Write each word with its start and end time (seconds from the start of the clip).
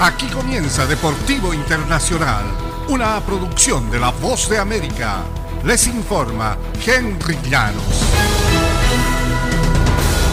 Aquí 0.00 0.26
comienza 0.26 0.86
Deportivo 0.86 1.54
Internacional, 1.54 2.44
una 2.88 3.20
producción 3.20 3.90
de 3.92 4.00
La 4.00 4.10
Voz 4.10 4.48
de 4.50 4.58
América. 4.58 5.22
Les 5.64 5.86
informa 5.86 6.58
Henry 6.84 7.38
Llanos. 7.48 8.02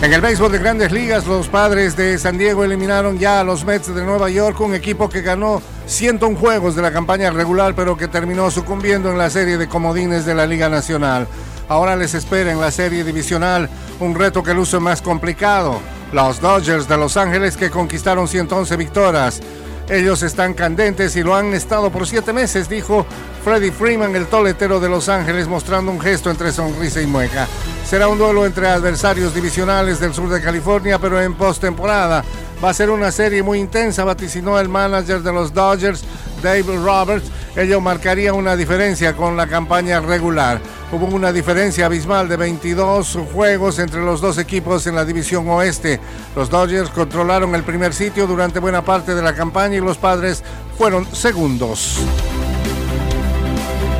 En 0.00 0.10
el 0.10 0.22
béisbol 0.22 0.50
de 0.50 0.58
grandes 0.58 0.90
ligas, 0.90 1.26
los 1.26 1.48
padres 1.48 1.96
de 1.96 2.18
San 2.18 2.38
Diego 2.38 2.64
eliminaron 2.64 3.18
ya 3.18 3.40
a 3.40 3.44
los 3.44 3.64
Mets 3.64 3.94
de 3.94 4.02
Nueva 4.02 4.30
York, 4.30 4.58
un 4.60 4.74
equipo 4.74 5.10
que 5.10 5.20
ganó 5.20 5.60
101 5.86 6.36
juegos 6.38 6.74
de 6.74 6.82
la 6.82 6.90
campaña 6.90 7.30
regular, 7.30 7.74
pero 7.76 7.96
que 7.96 8.08
terminó 8.08 8.50
sucumbiendo 8.50 9.10
en 9.10 9.18
la 9.18 9.28
serie 9.28 9.58
de 9.58 9.68
comodines 9.68 10.24
de 10.24 10.34
la 10.34 10.46
Liga 10.46 10.70
Nacional. 10.70 11.28
Ahora 11.68 11.94
les 11.94 12.14
espera 12.14 12.50
en 12.50 12.60
la 12.60 12.70
serie 12.70 13.04
divisional 13.04 13.68
un 14.00 14.14
reto 14.14 14.42
que 14.42 14.54
luce 14.54 14.80
más 14.80 15.02
complicado. 15.02 15.80
Los 16.12 16.42
Dodgers 16.42 16.86
de 16.86 16.98
Los 16.98 17.16
Ángeles 17.16 17.56
que 17.56 17.70
conquistaron 17.70 18.28
111 18.28 18.76
victorias. 18.76 19.40
Ellos 19.88 20.22
están 20.22 20.52
candentes 20.52 21.16
y 21.16 21.22
lo 21.22 21.34
han 21.34 21.54
estado 21.54 21.90
por 21.90 22.06
siete 22.06 22.34
meses, 22.34 22.68
dijo 22.68 23.06
Freddie 23.42 23.72
Freeman, 23.72 24.14
el 24.14 24.26
toletero 24.26 24.78
de 24.78 24.90
Los 24.90 25.08
Ángeles, 25.08 25.48
mostrando 25.48 25.90
un 25.90 26.00
gesto 26.00 26.30
entre 26.30 26.52
sonrisa 26.52 27.00
y 27.00 27.06
mueca. 27.06 27.48
Será 27.86 28.08
un 28.08 28.18
duelo 28.18 28.44
entre 28.44 28.68
adversarios 28.68 29.34
divisionales 29.34 30.00
del 30.00 30.12
sur 30.12 30.28
de 30.28 30.42
California, 30.42 30.98
pero 30.98 31.20
en 31.20 31.34
postemporada. 31.34 32.22
Va 32.62 32.70
a 32.70 32.74
ser 32.74 32.90
una 32.90 33.10
serie 33.10 33.42
muy 33.42 33.58
intensa, 33.58 34.04
vaticinó 34.04 34.60
el 34.60 34.68
manager 34.68 35.22
de 35.22 35.32
los 35.32 35.52
Dodgers, 35.52 36.04
David 36.42 36.84
Roberts. 36.84 37.30
Ello 37.56 37.80
marcaría 37.80 38.34
una 38.34 38.56
diferencia 38.56 39.14
con 39.14 39.36
la 39.36 39.46
campaña 39.46 40.00
regular. 40.00 40.60
Hubo 40.90 41.06
una 41.06 41.32
diferencia 41.32 41.86
abismal 41.86 42.28
de 42.28 42.36
22 42.36 43.18
juegos 43.32 43.78
entre 43.78 44.02
los 44.02 44.20
dos 44.20 44.36
equipos 44.38 44.86
en 44.86 44.96
la 44.96 45.04
división 45.04 45.48
oeste. 45.48 46.00
Los 46.36 46.50
Dodgers 46.50 46.90
controlaron 46.90 47.54
el 47.54 47.62
primer 47.62 47.94
sitio 47.94 48.26
durante 48.26 48.58
buena 48.58 48.82
parte 48.82 49.14
de 49.14 49.22
la 49.22 49.34
campaña 49.34 49.76
y 49.76 49.80
los 49.80 49.96
padres 49.96 50.42
fueron 50.76 51.06
segundos. 51.14 51.98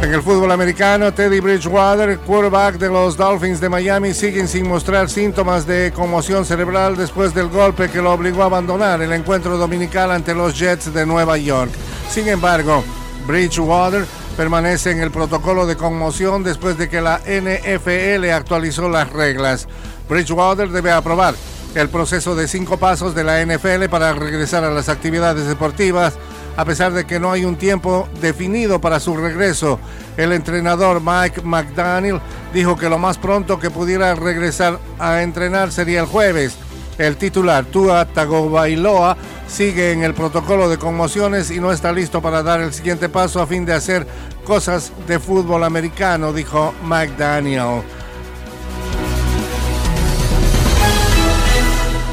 En 0.03 0.13
el 0.13 0.21
fútbol 0.21 0.51
americano, 0.51 1.15
Teddy 1.15 1.39
Bridgewater, 1.39 2.19
quarterback 2.19 2.75
de 2.75 2.89
los 2.89 3.17
Dolphins 3.17 3.61
de 3.61 3.69
Miami, 3.69 4.13
siguen 4.13 4.49
sin 4.49 4.67
mostrar 4.67 5.09
síntomas 5.09 5.65
de 5.65 5.93
conmoción 5.95 6.45
cerebral 6.45 6.97
después 6.97 7.33
del 7.33 7.49
golpe 7.49 7.89
que 7.89 8.03
lo 8.03 8.13
obligó 8.13 8.43
a 8.43 8.47
abandonar 8.47 9.01
el 9.01 9.13
encuentro 9.13 9.57
dominical 9.57 10.11
ante 10.11 10.35
los 10.35 10.59
Jets 10.59 10.93
de 10.93 11.07
Nueva 11.07 11.39
York. 11.39 11.71
Sin 12.11 12.29
embargo, 12.29 12.85
Bridgewater 13.27 14.05
permanece 14.37 14.91
en 14.91 15.01
el 15.01 15.11
protocolo 15.11 15.67
de 15.67 15.77
conmoción 15.77 16.43
después 16.43 16.79
de 16.79 16.89
que 16.89 17.01
la 17.01 17.19
NFL 17.19 18.31
actualizó 18.31 18.89
las 18.89 19.11
reglas. 19.11 19.69
Bridgewater 20.09 20.69
debe 20.71 20.93
aprobar 20.93 21.35
el 21.75 21.89
proceso 21.89 22.35
de 22.35 22.49
cinco 22.49 22.77
pasos 22.77 23.15
de 23.15 23.25
la 23.25 23.45
NFL 23.45 23.87
para 23.91 24.13
regresar 24.13 24.65
a 24.65 24.71
las 24.71 24.89
actividades 24.89 25.47
deportivas 25.47 26.15
a 26.57 26.65
pesar 26.65 26.93
de 26.93 27.07
que 27.07 27.19
no 27.19 27.33
hay 27.33 27.45
un 27.45 27.57
tiempo 27.57 28.09
definido 28.21 28.81
para 28.81 29.01
su 29.01 29.17
regreso. 29.17 29.79
El 30.17 30.33
entrenador 30.33 31.01
Mike 31.03 31.43
McDaniel 31.43 32.21
dijo 32.53 32.77
que 32.77 32.89
lo 32.89 32.99
más 32.99 33.19
pronto 33.19 33.59
que 33.59 33.71
pudiera 33.71 34.15
regresar 34.15 34.79
a 34.99 35.23
entrenar 35.23 35.73
sería 35.73 36.01
el 36.01 36.07
jueves. 36.07 36.57
El 36.99 37.17
titular 37.17 37.65
Tua 37.65 38.05
Tagovailoa 38.05 39.17
sigue 39.49 39.93
en 39.93 40.03
el 40.03 40.15
protocolo 40.15 40.69
de 40.69 40.79
conmociones 40.79 41.51
y 41.51 41.59
no 41.61 41.73
está 41.73 41.93
listo 41.93 42.21
para 42.21 42.43
dar 42.43 42.61
el 42.61 42.73
siguiente 42.73 43.09
paso 43.09 43.41
a 43.41 43.47
fin 43.47 43.65
de 43.65 43.73
hacer 43.73 44.07
cosas 44.45 44.93
de 45.07 45.19
fútbol 45.19 45.65
americano, 45.65 46.33
dijo 46.33 46.75
McDaniel. 46.85 47.83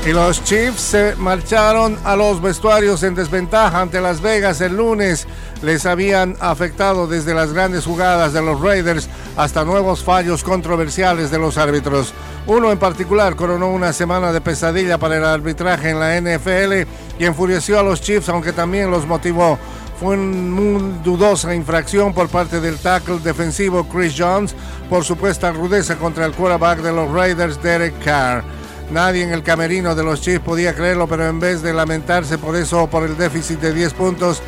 Y 0.06 0.14
los 0.14 0.44
Chiefs 0.44 0.82
se 0.82 1.16
marcharon 1.18 1.98
a 2.04 2.16
los 2.16 2.42
vestuarios 2.42 3.04
en 3.04 3.16
desventaja 3.16 3.82
ante 3.82 4.00
Las 4.00 4.22
Vegas 4.22 4.62
el 4.62 4.78
lunes. 4.78 5.28
Les 5.62 5.86
habían 5.86 6.36
afectado 6.40 7.06
desde 7.06 7.34
las 7.34 7.52
grandes 7.52 7.86
jugadas 7.86 8.32
de 8.32 8.42
los 8.42 8.60
Raiders 8.62 9.10
hasta 9.40 9.64
nuevos 9.64 10.04
fallos 10.04 10.44
controversiales 10.44 11.32
de 11.32 11.40
los 11.40 11.58
árbitros. 11.58 12.14
Uno 12.46 12.74
en 12.74 12.78
particular 12.78 13.38
coronó 13.38 13.70
una 13.70 13.94
semana 13.94 14.34
de 14.34 14.42
pesadilla 14.42 14.98
para 14.98 15.16
el 15.16 15.24
arbitraje 15.24 15.92
en 15.92 16.00
la 16.02 16.20
NFL 16.20 16.86
y 17.18 17.24
enfureció 17.24 17.80
a 17.80 17.84
los 17.84 18.02
Chiefs, 18.02 18.28
aunque 18.28 18.52
también 18.52 18.92
los 18.92 19.08
motivó. 19.08 19.58
Fue 19.98 20.18
una 20.18 21.02
dudosa 21.06 21.56
infracción 21.56 22.14
por 22.14 22.28
parte 22.28 22.60
del 22.60 22.80
tackle 22.80 23.20
defensivo 23.20 23.88
Chris 23.88 24.14
Jones 24.18 24.54
por 24.90 25.06
supuesta 25.06 25.54
rudeza 25.54 25.96
contra 25.96 26.26
el 26.26 26.34
quarterback 26.34 26.80
de 26.80 26.92
los 26.92 27.10
Raiders, 27.10 27.64
Derek 27.64 27.98
Carr. 28.04 28.44
Nadie 28.92 29.24
en 29.24 29.32
el 29.32 29.44
camerino 29.44 29.96
de 29.96 30.04
los 30.04 30.20
Chiefs 30.20 30.44
podía 30.44 30.76
creerlo, 30.76 31.08
pero 31.08 31.26
en 31.26 31.40
vez 31.40 31.62
de 31.62 31.72
lamentarse 31.72 32.38
por 32.38 32.58
eso 32.58 32.84
o 32.84 32.90
por 32.90 33.04
el 33.04 33.16
déficit 33.16 33.62
de 33.62 33.74
10 33.74 33.94
puntos, 33.94 34.42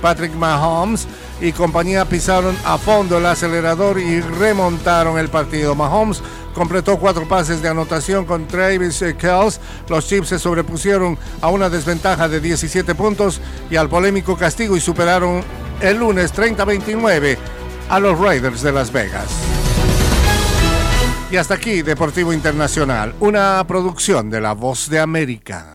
Patrick 0.00 0.34
Mahomes 0.34 1.08
y 1.40 1.52
compañía 1.52 2.04
pisaron 2.04 2.56
a 2.64 2.78
fondo 2.78 3.18
el 3.18 3.26
acelerador 3.26 3.98
y 3.98 4.20
remontaron 4.20 5.18
el 5.18 5.28
partido. 5.28 5.74
Mahomes 5.74 6.22
completó 6.54 6.98
cuatro 6.98 7.28
pases 7.28 7.60
de 7.60 7.68
anotación 7.68 8.24
con 8.24 8.46
Travis 8.46 9.04
Kells. 9.18 9.60
Los 9.88 10.06
Chiefs 10.06 10.28
se 10.28 10.38
sobrepusieron 10.38 11.18
a 11.40 11.48
una 11.48 11.68
desventaja 11.68 12.28
de 12.28 12.40
17 12.40 12.94
puntos 12.94 13.40
y 13.70 13.76
al 13.76 13.88
polémico 13.88 14.36
castigo 14.36 14.76
y 14.76 14.80
superaron 14.80 15.42
el 15.80 15.98
lunes 15.98 16.34
30-29 16.34 17.36
a 17.88 18.00
los 18.00 18.18
Raiders 18.18 18.62
de 18.62 18.72
Las 18.72 18.92
Vegas. 18.92 19.28
Y 21.30 21.36
hasta 21.36 21.54
aquí, 21.54 21.82
Deportivo 21.82 22.32
Internacional, 22.32 23.14
una 23.18 23.64
producción 23.66 24.30
de 24.30 24.40
La 24.40 24.52
Voz 24.52 24.88
de 24.88 25.00
América. 25.00 25.64